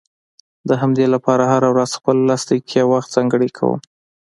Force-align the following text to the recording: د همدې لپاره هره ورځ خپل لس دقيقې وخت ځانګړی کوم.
د 0.67 0.69
همدې 0.81 1.05
لپاره 1.13 1.43
هره 1.53 1.69
ورځ 1.73 1.89
خپل 1.99 2.17
لس 2.29 2.41
دقيقې 2.49 2.81
وخت 2.91 3.09
ځانګړی 3.15 3.49
کوم. 3.57 3.79